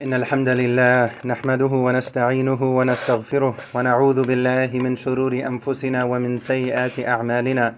[0.00, 7.74] إن الحمد لله نحمده ونستعينه ونستغفره ونعوذ بالله من شرور أنفسنا ومن سيئات أعمالنا.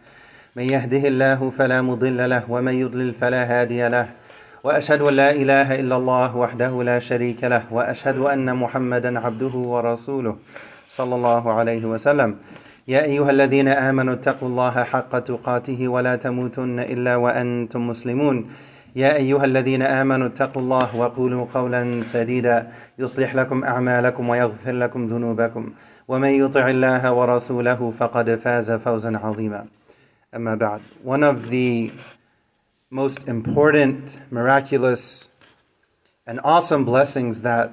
[0.57, 4.07] من يهده الله فلا مضل له ومن يضلل فلا هادي له.
[4.63, 7.63] وأشهد أن لا إله إلا الله وحده لا شريك له.
[7.75, 10.37] وأشهد أن محمدا عبده ورسوله
[10.89, 12.37] صلى الله عليه وسلم.
[12.89, 18.47] يا أيها الذين آمنوا اتقوا الله حق تقاته ولا تموتن إلا وأنتم مسلمون.
[18.96, 25.74] يا أيها الذين آمنوا اتقوا الله وقولوا قولا سديدا يصلح لكم أعمالكم ويغفر لكم ذنوبكم
[26.08, 29.66] ومن يطع الله ورسوله فقد فاز فوزا عظيما
[30.36, 31.92] أما بعد One of the
[32.90, 35.30] most important, miraculous,
[36.26, 37.72] and awesome blessings that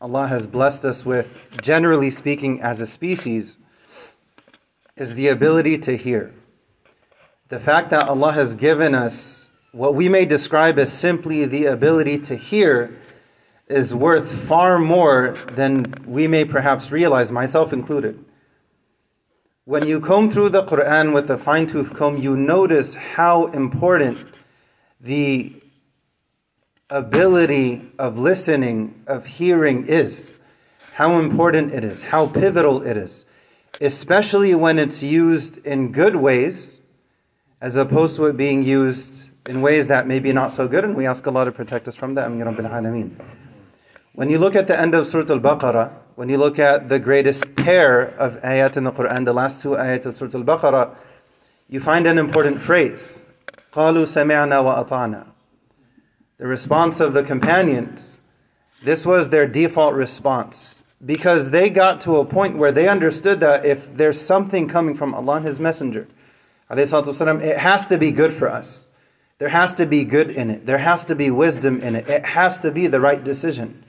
[0.00, 3.58] Allah has blessed us with, generally speaking, as a species,
[4.96, 6.32] is the ability to hear.
[7.48, 12.17] The fact that Allah has given us what we may describe as simply the ability
[12.17, 12.97] to hear
[13.67, 18.23] is worth far more than we may perhaps realize, myself included.
[19.63, 24.17] When you comb through the Quran with a fine tooth comb, you notice how important
[24.99, 25.55] the
[26.89, 30.33] ability of listening, of hearing is,
[30.93, 33.25] how important it is, how pivotal it is,
[33.79, 36.81] especially when it's used in good ways
[37.61, 40.96] as opposed to it being used in ways that may be not so good, and
[40.96, 42.26] we ask Allah to protect us from that.
[42.26, 43.10] Amin Rabbil Alameen.
[44.14, 46.98] When you look at the end of Surah Al Baqarah, when you look at the
[46.98, 50.96] greatest pair of ayat in the Quran, the last two ayat of Surah Al Baqarah,
[51.68, 53.24] you find an important phrase.
[53.72, 55.26] قالوا سمعنا وأطعنا.
[56.38, 58.18] The response of the companions,
[58.82, 60.82] this was their default response.
[61.04, 65.14] Because they got to a point where they understood that if there's something coming from
[65.14, 66.08] Allah and His Messenger,
[66.70, 68.86] it has to be good for us.
[69.41, 70.67] There has to be good in it.
[70.67, 72.07] There has to be wisdom in it.
[72.07, 73.83] It has to be the right decision.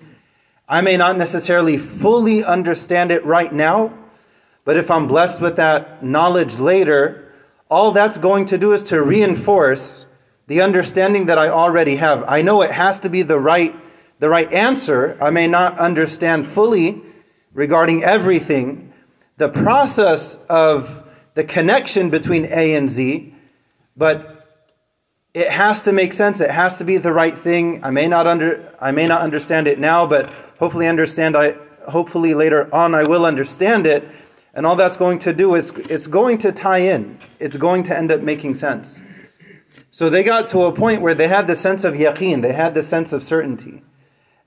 [0.66, 3.92] I may not necessarily fully understand it right now,
[4.64, 7.34] but if I'm blessed with that knowledge later,
[7.70, 10.06] all that's going to do is to reinforce
[10.46, 12.24] the understanding that I already have.
[12.26, 13.76] I know it has to be the right
[14.20, 15.18] the right answer.
[15.20, 17.02] I may not understand fully
[17.52, 18.94] regarding everything.
[19.36, 23.34] The process of the connection between A and Z,
[23.98, 24.31] but
[25.34, 26.40] it has to make sense.
[26.40, 27.82] It has to be the right thing.
[27.82, 31.56] I may not under I may not understand it now, but hopefully understand I
[31.88, 34.06] hopefully later on I will understand it.
[34.54, 37.18] And all that's going to do is it's going to tie in.
[37.40, 39.02] It's going to end up making sense.
[39.90, 42.74] So they got to a point where they had the sense of yaqeen, they had
[42.74, 43.82] the sense of certainty.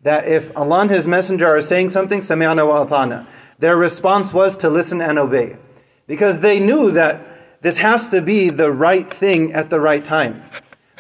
[0.02, 4.56] That if Allah and His Messenger are saying something, sami'ana wa atana, their response was
[4.58, 5.58] to listen and obey.
[6.06, 7.26] Because they knew that
[7.62, 10.44] this has to be the right thing at the right time.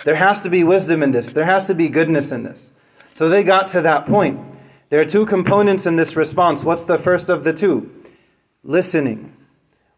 [0.06, 1.32] There has to be wisdom in this.
[1.32, 2.72] There has to be goodness in this.
[3.12, 4.40] So they got to that point.
[4.90, 6.64] There are two components in this response.
[6.64, 7.92] What's the first of the two?
[8.64, 9.36] Listening.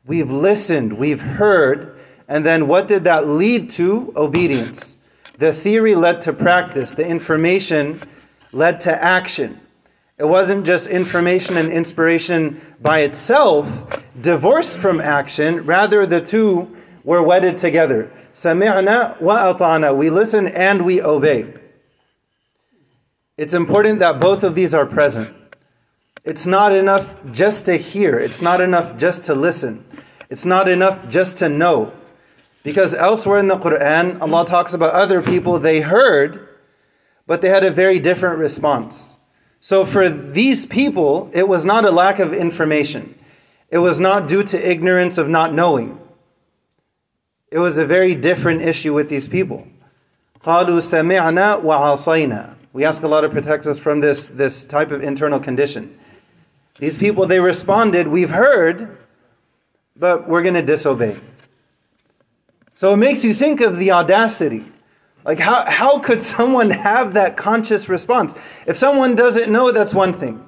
[0.05, 4.13] We've listened, we've heard, and then what did that lead to?
[4.15, 4.97] Obedience.
[5.39, 8.01] The theory led to practice, the information
[8.53, 9.59] led to action.
[10.17, 17.21] It wasn't just information and inspiration by itself, divorced from action, rather, the two were
[17.21, 18.09] wedded together.
[18.43, 21.53] We listen and we obey.
[23.37, 25.35] It's important that both of these are present.
[26.23, 28.19] It's not enough just to hear.
[28.19, 29.83] It's not enough just to listen.
[30.29, 31.93] It's not enough just to know.
[32.63, 36.47] Because elsewhere in the Quran, Allah talks about other people they heard,
[37.25, 39.17] but they had a very different response.
[39.61, 43.15] So for these people, it was not a lack of information.
[43.69, 45.99] It was not due to ignorance of not knowing.
[47.50, 49.66] It was a very different issue with these people.
[50.40, 52.54] قالوا سمعنا وعصينا.
[52.72, 55.98] We ask Allah to protect us from this, this type of internal condition.
[56.78, 58.96] These people, they responded, We've heard,
[59.94, 61.20] but we're going to disobey.
[62.74, 64.64] So it makes you think of the audacity.
[65.24, 68.34] Like, how, how could someone have that conscious response?
[68.66, 70.44] If someone doesn't know, that's one thing.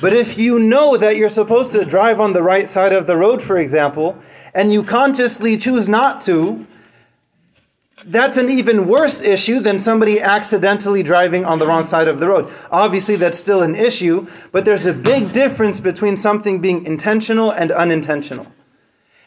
[0.00, 3.16] But if you know that you're supposed to drive on the right side of the
[3.16, 4.18] road, for example,
[4.55, 6.65] and you consciously choose not to,
[8.05, 12.27] that's an even worse issue than somebody accidentally driving on the wrong side of the
[12.27, 12.51] road.
[12.71, 17.71] Obviously, that's still an issue, but there's a big difference between something being intentional and
[17.71, 18.47] unintentional.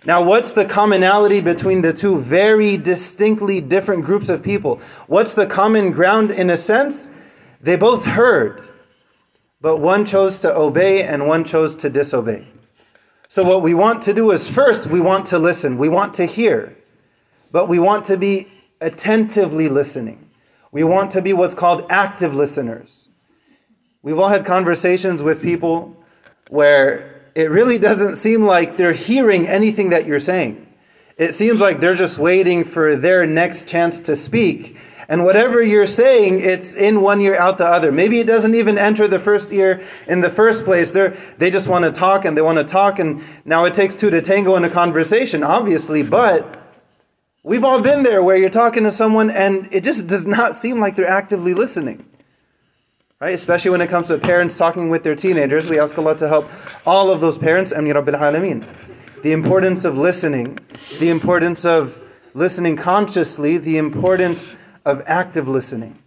[0.04, 4.80] Now, what's the commonality between the two very distinctly different groups of people?
[5.08, 7.14] What's the common ground in a sense?
[7.60, 8.66] They both heard,
[9.60, 12.46] but one chose to obey and one chose to disobey.
[13.30, 16.24] So, what we want to do is first, we want to listen, we want to
[16.24, 16.74] hear,
[17.52, 18.48] but we want to be
[18.80, 20.30] attentively listening.
[20.72, 23.10] We want to be what's called active listeners.
[24.02, 25.94] We've all had conversations with people
[26.48, 30.66] where it really doesn't seem like they're hearing anything that you're saying.
[31.18, 34.78] It seems like they're just waiting for their next chance to speak.
[35.10, 37.90] And whatever you're saying, it's in one ear, out the other.
[37.90, 40.90] Maybe it doesn't even enter the first ear in the first place.
[40.90, 42.98] They're, they just want to talk and they want to talk.
[42.98, 46.02] And now it takes two to tango in a conversation, obviously.
[46.02, 46.62] But
[47.42, 50.78] we've all been there where you're talking to someone and it just does not seem
[50.78, 52.04] like they're actively listening.
[53.18, 53.32] Right?
[53.32, 55.70] Especially when it comes to parents talking with their teenagers.
[55.70, 56.50] We ask Allah to help
[56.86, 57.72] all of those parents.
[57.72, 58.66] Amin Rabbil Alameen
[59.22, 60.58] the importance of listening,
[61.00, 62.00] the importance of
[62.34, 64.54] listening consciously, the importance
[64.88, 65.98] of active listening.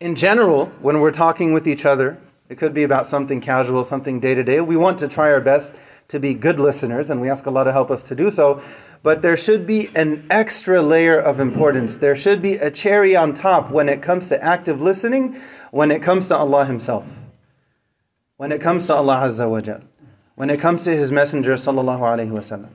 [0.00, 2.18] In general, when we're talking with each other,
[2.48, 4.60] it could be about something casual, something day to day.
[4.60, 5.76] We want to try our best
[6.08, 8.62] to be good listeners, and we ask Allah to help us to do so.
[9.02, 11.96] But there should be an extra layer of importance.
[11.96, 15.40] There should be a cherry on top when it comes to active listening,
[15.70, 17.06] when it comes to Allah Himself,
[18.36, 19.84] when it comes to Allah Azza wa Jalla
[20.34, 22.70] when it comes to his messenger sallallahu alaihi wasallam.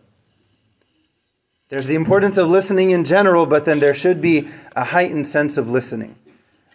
[1.69, 5.57] There's the importance of listening in general, but then there should be a heightened sense
[5.57, 6.15] of listening.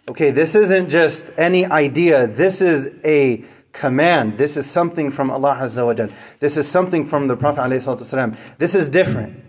[0.07, 2.27] Okay, this isn't just any idea.
[2.27, 4.37] This is a command.
[4.37, 6.09] This is something from Allah Azza wa Jal.
[6.39, 8.57] This is something from the Prophet ﷺ.
[8.57, 9.43] This is different.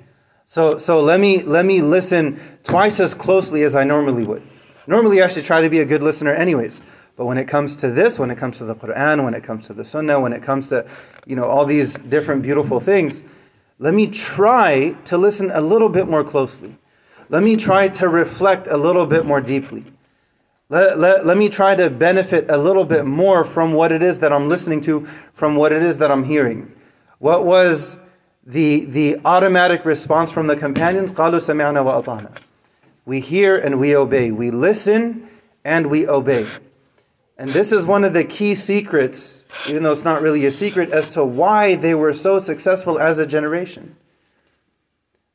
[0.46, 4.42] So, so let me let me listen twice as closely as I normally would.
[4.86, 6.82] Normally, I should try to be a good listener, anyways.
[7.16, 9.66] But when it comes to this, when it comes to the Quran, when it comes
[9.68, 10.86] to the Sunnah, when it comes to
[11.26, 13.22] you know all these different beautiful things,
[13.78, 16.76] let me try to listen a little bit more closely.
[17.28, 19.84] Let me try to reflect a little bit more deeply.
[20.68, 24.20] Let, let, let me try to benefit a little bit more from what it is
[24.20, 26.72] that I'm listening to, from what it is that I'm hearing.
[27.18, 27.98] What was
[28.46, 31.12] the, the automatic response from the companions?
[33.04, 34.30] We hear and we obey.
[34.30, 35.28] We listen
[35.64, 36.46] and we obey.
[37.36, 40.90] And this is one of the key secrets, even though it's not really a secret,
[40.90, 43.96] as to why they were so successful as a generation.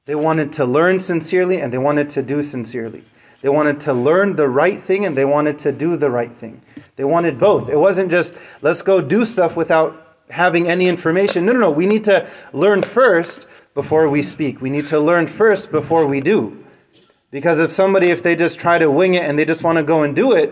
[0.06, 3.04] They wanted to learn sincerely and they wanted to do sincerely.
[3.42, 6.62] They wanted to learn the right thing and they wanted to do the right thing.
[6.96, 7.70] They wanted both.
[7.70, 11.46] It wasn't just, let's go do stuff without having any information.
[11.46, 11.72] No, no, no.
[11.72, 14.62] We need to learn first before we speak.
[14.62, 16.66] We need to learn first before we do.
[17.32, 19.84] Because if somebody, if they just try to wing it and they just want to
[19.84, 20.52] go and do it,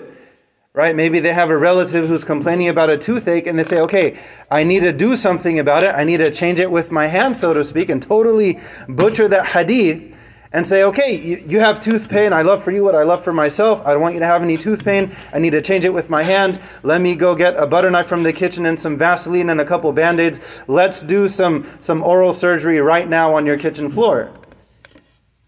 [0.78, 0.96] right?
[0.96, 4.20] Maybe they have a relative who's complaining about a toothache and they say, okay,
[4.52, 5.96] I need to do something about it.
[5.96, 9.48] I need to change it with my hand, so to speak, and totally butcher that
[9.48, 10.16] hadith
[10.54, 12.32] and say, okay, you, you have tooth pain.
[12.32, 13.82] I love for you what I love for myself.
[13.88, 15.12] I don't want you to have any tooth pain.
[15.34, 16.60] I need to change it with my hand.
[16.84, 19.66] Let me go get a butter knife from the kitchen and some Vaseline and a
[19.66, 20.62] couple band aids.
[20.68, 24.32] Let's do some, some oral surgery right now on your kitchen floor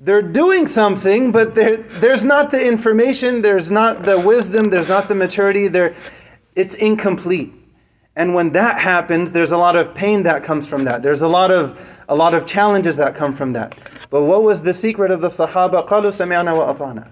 [0.01, 5.15] they're doing something, but there's not the information, there's not the wisdom, there's not the
[5.15, 5.95] maturity, there,
[6.55, 7.53] it's incomplete.
[8.17, 11.03] And when that happens, there's a lot of pain that comes from that.
[11.03, 13.77] There's a lot of a lot of challenges that come from that.
[14.11, 15.89] But what was the secret of the Sahaba?
[15.89, 17.11] قالوا سمعنا وأطعنا.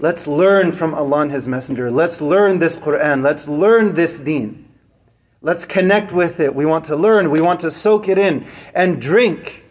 [0.00, 1.90] Let's learn from Allah and His Messenger.
[1.90, 3.22] Let's learn this Quran.
[3.22, 4.68] Let's learn this deen.
[5.40, 6.54] Let's connect with it.
[6.54, 7.30] We want to learn.
[7.30, 9.64] We want to soak it in and drink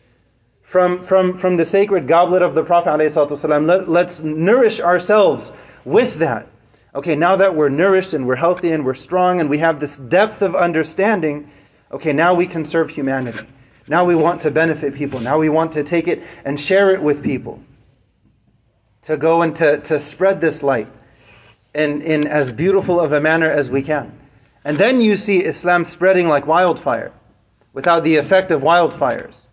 [0.66, 3.66] from, from, from the sacred goblet of the Prophet ﷺ.
[3.66, 5.52] Let, let's nourish ourselves
[5.84, 6.48] with that.
[6.92, 9.96] Okay, now that we're nourished and we're healthy and we're strong and we have this
[9.96, 11.48] depth of understanding,
[11.92, 13.46] okay, now we can serve humanity.
[13.86, 15.20] Now we want to benefit people.
[15.20, 17.62] Now we want to take it and share it with people.
[19.02, 20.88] To go and to, to spread this light
[21.76, 24.18] in, in as beautiful of a manner as we can.
[24.64, 27.12] And then you see Islam spreading like wildfire
[27.72, 29.46] without the effect of wildfires.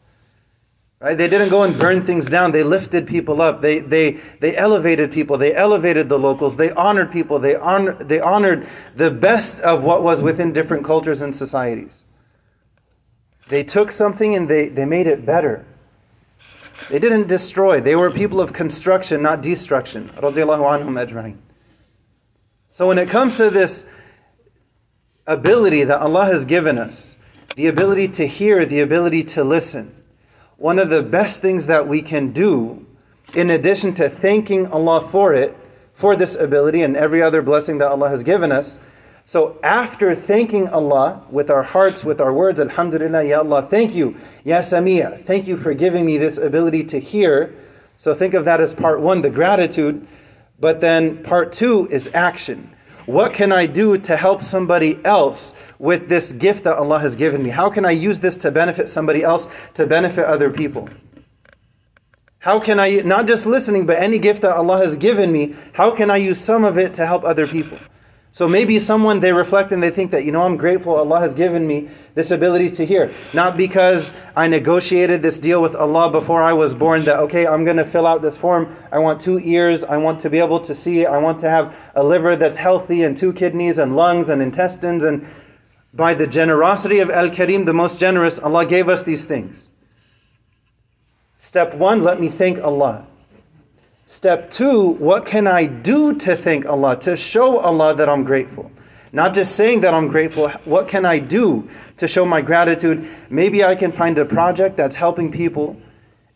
[1.03, 1.17] Right?
[1.17, 2.53] They didn't go and burn things down.
[2.53, 3.61] They lifted people up.
[3.61, 5.37] They, they, they elevated people.
[5.37, 6.55] They elevated the locals.
[6.55, 7.39] They honored people.
[7.39, 12.05] They, honor, they honored the best of what was within different cultures and societies.
[13.49, 15.65] They took something and they, they made it better.
[16.89, 17.81] They didn't destroy.
[17.81, 20.09] They were people of construction, not destruction.
[22.71, 23.93] So when it comes to this
[25.27, 27.17] ability that Allah has given us,
[27.57, 29.93] the ability to hear, the ability to listen,
[30.63, 32.85] one of the best things that we can do,
[33.35, 35.57] in addition to thanking Allah for it,
[35.91, 38.79] for this ability and every other blessing that Allah has given us.
[39.25, 44.15] So after thanking Allah with our hearts, with our words, Alhamdulillah, Ya Allah, thank you,
[44.45, 47.53] Ya Samia, thank you for giving me this ability to hear.
[47.97, 50.07] So think of that as part one, the gratitude.
[50.61, 52.72] But then part two is action.
[53.05, 57.43] What can I do to help somebody else with this gift that Allah has given
[57.43, 57.49] me?
[57.49, 60.87] How can I use this to benefit somebody else, to benefit other people?
[62.39, 65.91] How can I, not just listening, but any gift that Allah has given me, how
[65.91, 67.77] can I use some of it to help other people?
[68.33, 71.35] So maybe someone they reflect and they think that, you know, I'm grateful Allah has
[71.35, 73.13] given me this ability to hear.
[73.31, 77.63] Not because I negotiated this deal with Allah before I was born that, okay, I'm
[77.63, 78.75] going to fill out this form.
[78.91, 79.83] I want two ears.
[79.83, 81.05] I want to be able to see.
[81.05, 85.03] I want to have a liver that's healthy and two kidneys and lungs and intestines.
[85.03, 85.27] And
[85.93, 89.69] by the generosity of Al Karim, the most generous, Allah gave us these things.
[91.37, 93.05] Step one, let me thank Allah.
[94.05, 98.69] Step two, what can I do to thank Allah, to show Allah that I'm grateful?
[99.13, 103.07] Not just saying that I'm grateful, what can I do to show my gratitude?
[103.29, 105.77] Maybe I can find a project that's helping people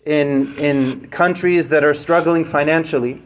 [0.05, 3.21] in, in countries that are struggling financially.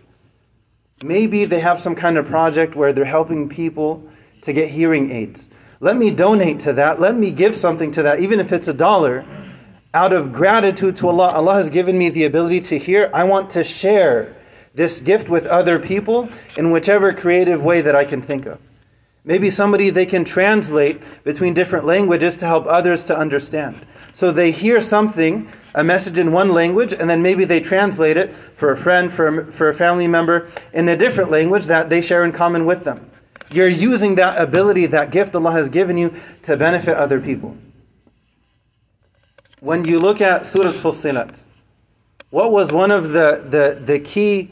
[1.04, 4.04] Maybe they have some kind of project where they're helping people
[4.42, 5.52] to get hearing aids.
[5.82, 7.00] Let me donate to that.
[7.00, 9.24] Let me give something to that, even if it's a dollar
[9.94, 13.10] out of gratitude to Allah, Allah has given me the ability to hear.
[13.14, 14.36] I want to share
[14.74, 18.60] this gift with other people in whichever creative way that I can think of.
[19.26, 23.86] Maybe somebody they can translate between different languages to help others to understand.
[24.14, 28.34] So they hear something, a message in one language, and then maybe they translate it
[28.34, 32.02] for a friend, for a, for a family member in a different language that they
[32.02, 33.12] share in common with them.
[33.52, 37.58] You're using that ability, that gift Allah has given you to benefit other people
[39.62, 41.46] when you look at Surah Fussilat,
[42.32, 44.52] what was one of the, the, the key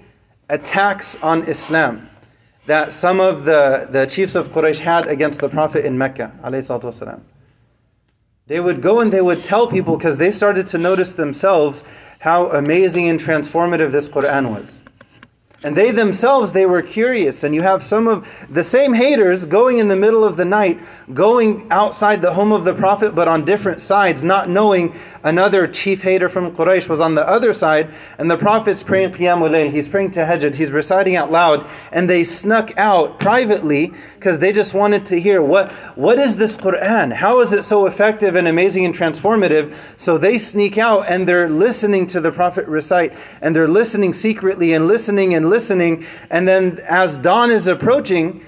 [0.49, 2.07] attacks on Islam
[2.67, 6.31] that some of the, the chiefs of Quraysh had against the Prophet in Mecca?
[8.45, 11.83] They would go and they would tell people because they started to notice themselves
[12.19, 14.85] how amazing and transformative this Quran was.
[15.61, 17.43] And they themselves, they were curious.
[17.43, 20.79] And you have some of the same haters going in the middle of the night,
[21.13, 26.01] going outside the home of the Prophet, but on different sides, not knowing another chief
[26.01, 27.93] hater from Quraysh was on the other side.
[28.19, 31.67] And the Prophet's praying Qiyamul Layl, he's praying Tahajjud, he's reciting out loud.
[31.91, 36.55] And they snuck out privately because they just wanted to hear what, what is this
[36.55, 37.11] Quran?
[37.11, 39.99] How is it so effective and amazing and transformative?
[39.99, 44.71] So they sneak out and they're listening to the Prophet recite, and they're listening secretly
[44.71, 46.05] and listening and listening.
[46.29, 48.45] And then as dawn is approaching,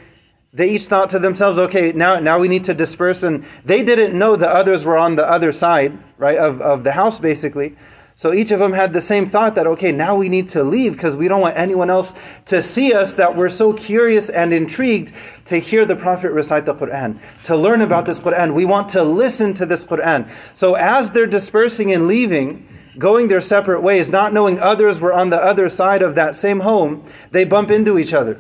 [0.54, 3.24] they each thought to themselves, okay, now, now we need to disperse.
[3.24, 6.92] And they didn't know the others were on the other side, right, of, of the
[6.92, 7.76] house, basically.
[8.16, 10.94] So each of them had the same thought that, okay, now we need to leave
[10.94, 15.14] because we don't want anyone else to see us that we're so curious and intrigued
[15.46, 18.54] to hear the Prophet recite the Quran, to learn about this Quran.
[18.54, 20.30] We want to listen to this Quran.
[20.56, 22.68] So as they're dispersing and leaving,
[22.98, 26.60] going their separate ways, not knowing others were on the other side of that same
[26.60, 28.40] home, they bump into each other.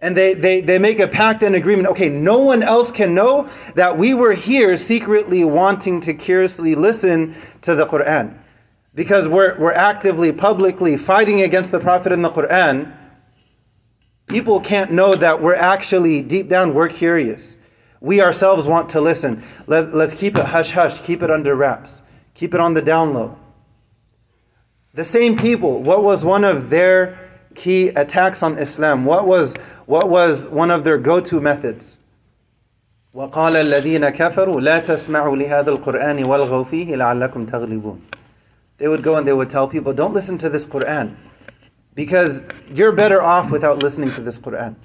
[0.00, 1.88] And they, they, they make a pact and agreement.
[1.88, 7.34] Okay, no one else can know that we were here secretly wanting to curiously listen
[7.62, 8.38] to the Quran.
[8.94, 12.94] Because we're, we're actively, publicly fighting against the Prophet in the Quran.
[14.26, 17.58] People can't know that we're actually, deep down, we're curious.
[18.00, 19.42] We ourselves want to listen.
[19.66, 22.02] Let, let's keep it hush hush, keep it under wraps.
[22.33, 23.37] Keep it on the down low.
[24.93, 29.05] The same people, what was one of their key attacks on Islam?
[29.05, 31.99] What was, what was one of their go to methods?
[33.13, 38.01] وقال الذين كفروا لا تسمعوا لهذا القرآن والغوا فيه لعلكم تغلبون
[38.77, 41.15] They would go and they would tell people, don't listen to this Quran
[41.95, 44.75] because you're better off without listening to this Quran.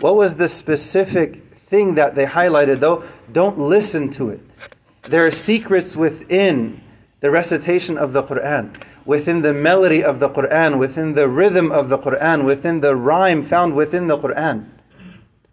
[0.00, 3.04] What was the specific thing that they highlighted though?
[3.30, 4.40] Don't listen to it.
[5.02, 6.80] There are secrets within
[7.19, 11.89] the recitation of the Quran, within the melody of the Quran, within the rhythm of
[11.89, 14.69] the Quran, within the rhyme found within the Quran,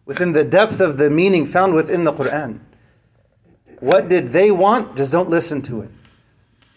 [0.05, 2.61] within the depth of the meaning found within the Quran.
[3.81, 4.97] What did they want?
[4.97, 5.91] Just don't listen to it.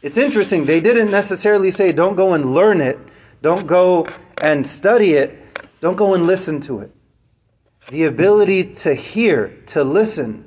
[0.01, 2.99] It's interesting, they didn't necessarily say, don't go and learn it,
[3.41, 4.07] don't go
[4.41, 5.37] and study it,
[5.79, 6.91] don't go and listen to it.
[7.89, 10.46] The ability to hear, to listen,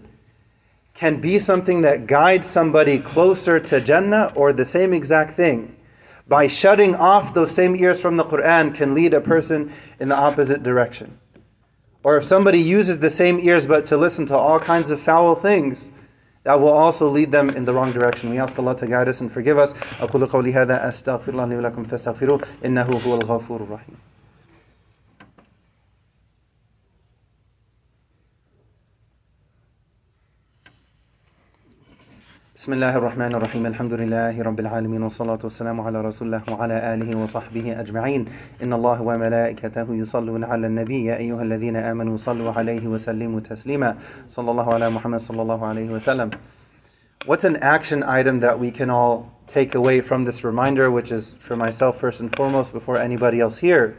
[1.00, 5.76] can be something that guides somebody closer to Jannah or the same exact thing.
[6.28, 10.16] By shutting off those same ears from the Quran can lead a person in the
[10.16, 11.20] opposite direction.
[12.04, 15.36] Or if somebody uses the same ears but to listen to all kinds of foul
[15.36, 15.92] things,
[16.44, 18.30] that will also lead them in the wrong direction.
[18.30, 19.74] We ask Allah to guide us and forgive us.
[20.00, 23.96] أقول قولي هذا أستغفر الله لي ولكم فاستغفروه إنه هو الغفور الرحيم.
[32.61, 33.73] Bismillahirrahmanirrahim.
[33.73, 35.01] Alhamdulillahi rabbil alamin.
[35.01, 38.29] Wassalatu wassalamu ala rasulillah wa ala alihi wa sahbihi ajma'in.
[38.61, 43.97] Inna Allah wa malaikatahu yusalluna ala an-nabi ya ayyuhalladhina amanu sallu alayhi wa sallimu taslima.
[44.27, 46.39] Sallallahu ala Muhammad sallallahu alayhi wa sallam.
[47.25, 51.37] What's an action item that we can all take away from this reminder which is
[51.41, 53.97] for myself first and foremost before anybody else here?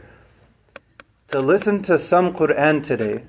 [1.34, 3.24] To listen to some Quran today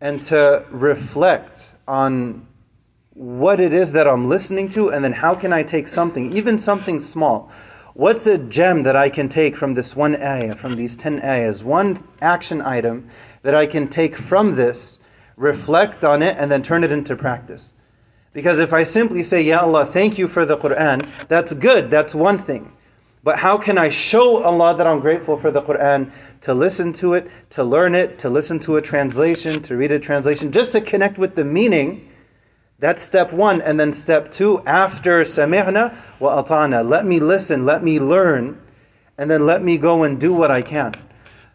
[0.00, 2.48] and to reflect on
[3.14, 6.58] what it is that I'm listening to, and then how can I take something, even
[6.58, 7.50] something small.
[7.94, 11.62] What's a gem that I can take from this one ayah, from these 10 ayahs?
[11.62, 13.08] One action item
[13.42, 14.98] that I can take from this,
[15.36, 17.74] reflect on it, and then turn it into practice.
[18.32, 22.14] Because if I simply say, Ya Allah, thank you for the Quran, that's good, that's
[22.14, 22.72] one thing.
[23.24, 26.10] But how can I show Allah that I'm grateful for the Quran?
[26.40, 30.00] To listen to it, to learn it, to listen to a translation, to read a
[30.00, 32.08] translation, just to connect with the meaning
[32.82, 33.62] that's step one.
[33.62, 38.60] And then step two, after sami'na wa ata'na, let me listen, let me learn,
[39.16, 40.92] and then let me go and do what I can.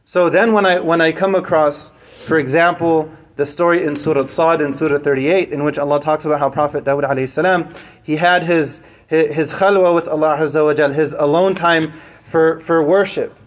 [0.05, 1.91] So then when I, when I come across,
[2.25, 6.39] for example, the story in Surah Sad in Surah 38, in which Allah talks about
[6.39, 10.73] how Prophet Dawud alayhi salam, he had his, his, his khalwa with Allah Azza wa
[10.73, 11.91] Jal, his alone time
[12.23, 13.37] for, for worship.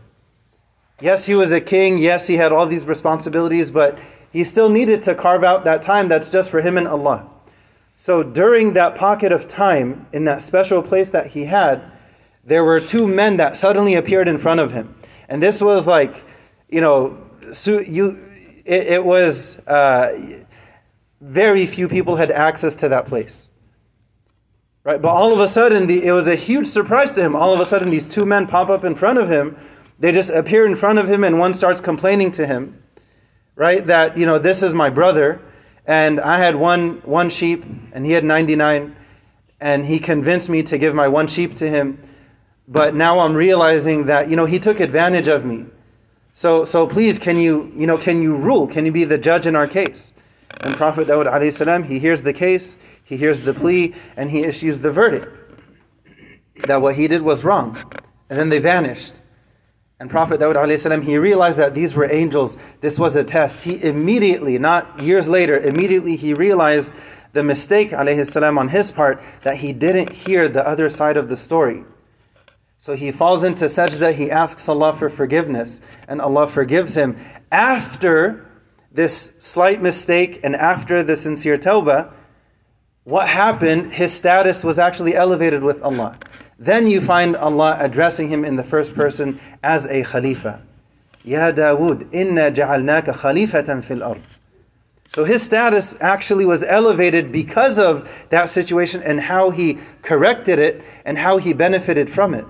[1.00, 1.96] Yes, he was a king.
[1.96, 3.98] Yes, he had all these responsibilities, but
[4.30, 7.29] he still needed to carve out that time that's just for him and Allah.
[8.00, 11.82] So during that pocket of time, in that special place that he had,
[12.42, 14.94] there were two men that suddenly appeared in front of him.
[15.28, 16.24] And this was like,
[16.70, 18.24] you know, so you,
[18.64, 20.16] it, it was uh,
[21.20, 23.50] very few people had access to that place.
[24.82, 25.02] Right?
[25.02, 27.36] But all of a sudden, the, it was a huge surprise to him.
[27.36, 29.58] All of a sudden, these two men pop up in front of him.
[29.98, 32.82] They just appear in front of him, and one starts complaining to him,
[33.56, 33.84] right?
[33.84, 35.42] That, you know, this is my brother
[35.90, 38.94] and I had one one sheep and he had 99
[39.60, 42.00] and he convinced me to give my one sheep to him.
[42.68, 45.66] But now I'm realizing that you know he took advantage of me.
[46.32, 48.68] So so please can you you know can you rule?
[48.68, 50.14] Can you be the judge in our case?
[50.60, 54.44] And Prophet Dawud alayhi salam he hears the case he hears the plea and he
[54.44, 55.42] issues the verdict
[56.68, 57.76] that what he did was wrong.
[58.28, 59.22] And then they vanished
[60.00, 62.56] and Prophet Dawud he realized that these were angels.
[62.80, 63.62] This was a test.
[63.64, 66.94] He immediately, not years later, immediately he realized
[67.34, 71.84] the mistake on his part that he didn't hear the other side of the story.
[72.78, 77.18] So he falls into sajda, he asks Allah for forgiveness, and Allah forgives him.
[77.52, 78.46] After
[78.90, 82.10] this slight mistake and after the sincere tawbah,
[83.04, 83.92] what happened?
[83.92, 86.18] His status was actually elevated with Allah.
[86.60, 90.62] Then you find Allah addressing him in the first person as a Khalifa.
[91.24, 94.20] Ya Dawood, inna ja'alnaka khalifatan fil ard.
[95.08, 100.84] So his status actually was elevated because of that situation and how he corrected it
[101.06, 102.44] and how he benefited from it.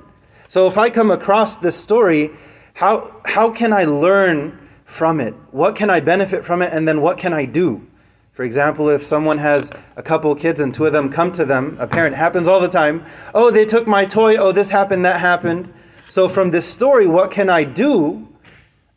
[0.49, 2.33] So if I come across this story,
[2.75, 5.35] how, how can I learn from it?
[5.53, 6.73] What can I benefit from it?
[6.73, 7.87] And then what can I do?
[8.41, 11.77] For example, if someone has a couple kids and two of them come to them,
[11.79, 13.05] a parent happens all the time.
[13.35, 14.37] Oh, they took my toy.
[14.39, 15.71] Oh, this happened, that happened.
[16.09, 18.27] So, from this story, what can I do?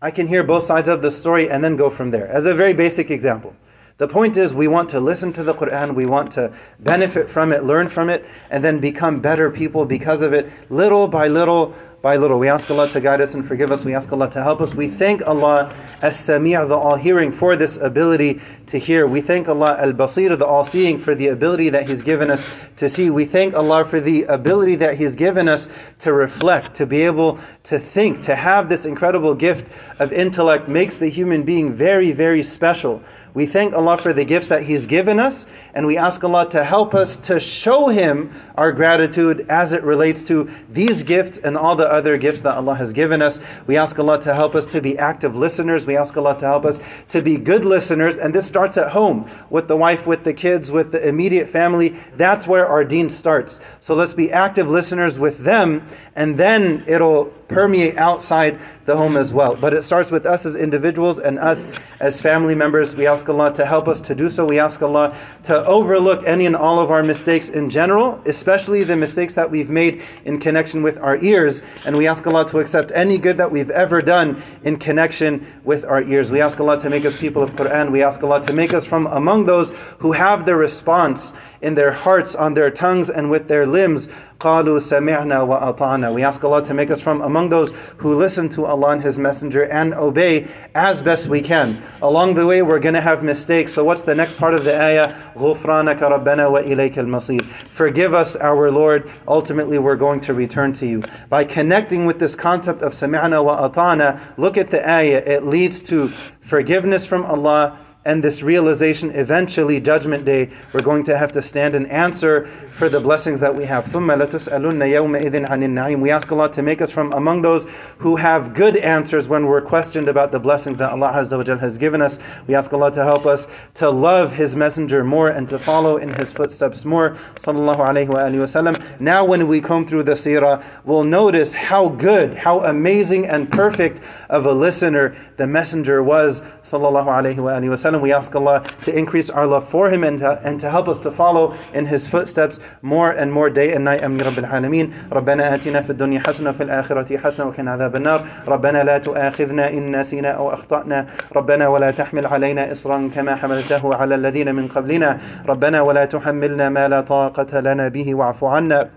[0.02, 2.26] I can hear both sides of the story and then go from there.
[2.30, 3.54] As a very basic example.
[3.98, 7.52] The point is, we want to listen to the Quran, we want to benefit from
[7.52, 11.76] it, learn from it, and then become better people because of it, little by little
[12.04, 12.38] by little.
[12.38, 13.86] We ask Allah to guide us and forgive us.
[13.86, 14.76] We ask Allah to help us.
[14.76, 19.08] We thank Allah as Sami' the all hearing, for this ability to hear.
[19.08, 22.68] We thank Allah al Basir, the all seeing, for the ability that He's given us
[22.76, 23.10] to see.
[23.10, 27.40] We thank Allah for the ability that He's given us to reflect, to be able
[27.64, 29.70] to think, to have this incredible gift
[30.02, 33.02] of intellect makes the human being very, very special.
[33.34, 36.64] We thank Allah for the gifts that He's given us, and we ask Allah to
[36.64, 41.76] help us to show Him our gratitude as it relates to these gifts and all
[41.76, 43.40] the other gifts that Allah has given us.
[43.66, 45.88] We ask Allah to help us to be active listeners.
[45.88, 49.28] We ask Allah to help us to be good listeners, and this starts at home
[49.50, 51.96] with the wife, with the kids, with the immediate family.
[52.16, 53.62] That's where our deen starts.
[53.80, 59.34] So let's be active listeners with them, and then it'll permeate outside the home as
[59.34, 59.56] well.
[59.56, 61.68] But it starts with us as individuals and us
[62.00, 62.96] as family members.
[62.96, 64.46] We ask Allah to help us to do so.
[64.46, 68.98] We ask Allah to overlook any and all of our mistakes in general, especially the
[68.98, 71.62] mistakes that we've made in connection with our ears.
[71.86, 75.86] And we ask Allah to accept any good that we've ever done in connection with
[75.86, 76.32] our ears.
[76.32, 77.92] We ask Allah to make us people of Quran.
[77.92, 81.93] We ask Allah to make us from among those who have the response in their
[81.93, 84.09] hearts, on their tongues, and with their limbs.
[84.41, 86.15] قالوا سمعنا وأطعنا.
[86.15, 89.19] We ask Allah to make us from among those who listen to Allah and His
[89.19, 91.83] Messenger and obey as best we can.
[92.03, 93.73] Along the way, we're going to have mistakes.
[93.73, 95.15] So, what's the next part of the ayah?
[95.37, 97.43] غفرانك ربنا وإليك المصير.
[97.43, 99.11] Forgive us, our Lord.
[99.27, 101.03] Ultimately, we're going to return to you.
[101.29, 105.23] By connecting with this concept of سمعنا وأطعنا, look at the ayah.
[105.27, 106.09] It leads to
[106.41, 111.76] forgiveness from Allah and this realization eventually judgment day we're going to have to stand
[111.76, 113.94] and answer for the blessings that we have.
[113.94, 117.66] we ask Allah to make us from among those
[118.00, 122.02] who have good answers when we're questioned about the blessing that Allah Azza has given
[122.02, 122.42] us.
[122.48, 126.10] We ask Allah to help us to love his messenger more and to follow in
[126.10, 127.12] his footsteps more.
[127.12, 133.52] Sallallahu now when we come through the seerah we'll notice how good how amazing and
[133.52, 136.42] perfect of a listener the messenger was.
[136.64, 137.54] Sallallahu alayhi wa
[137.94, 140.70] alihi wasallam we ask Allah to increase our love for him and to, and to
[140.70, 144.04] help us to follow in his footsteps more and more day and night.
[144.04, 144.94] Amin Rabbil Alameen.
[145.12, 148.22] ربنا آتنا في الدنيا حسنة وفي الآخرة حسنة وقنا عذاب النار.
[148.48, 151.08] ربنا لا تؤاخذنا إن نسينا أو أخطأنا.
[151.36, 155.18] ربنا ولا تحمل علينا إصرا كما حملته على الذين من قبلنا.
[155.48, 158.90] ربنا ولا تحملنا ما لا طاقة لنا به واعف عنا.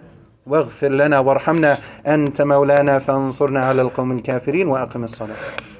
[0.46, 5.75] واغفر لنا وارحمنا أنت مولانا فانصرنا على القوم الكافرين وأقم الصلاة